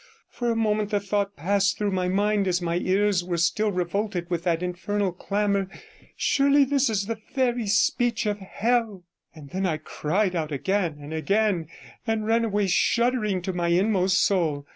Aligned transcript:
For 0.31 0.49
a 0.49 0.55
moment 0.55 0.89
the 0.89 0.99
thought 0.99 1.35
passed 1.35 1.77
through 1.77 1.91
my 1.91 2.07
mind, 2.07 2.47
as 2.47 2.59
my 2.59 2.79
ears 2.79 3.23
were 3.23 3.37
still 3.37 3.71
revolted 3.71 4.31
with 4.31 4.45
that 4.45 4.63
infernal 4.63 5.11
clamour, 5.11 5.67
'Surely 6.17 6.63
this 6.63 6.89
is 6.89 7.05
the 7.05 7.19
very 7.35 7.67
speech 7.67 8.25
of 8.25 8.39
hell,' 8.39 9.03
and 9.35 9.51
then 9.51 9.67
I 9.67 9.77
cried 9.77 10.35
out 10.35 10.51
again 10.51 10.97
and 11.01 11.13
again, 11.13 11.67
and 12.07 12.25
ran 12.25 12.45
away 12.45 12.65
shuddering 12.65 13.43
to 13.43 13.53
my 13.53 13.67
inmost 13.67 14.25
soul. 14.25 14.65